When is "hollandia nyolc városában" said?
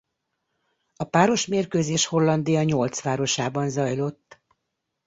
2.05-3.69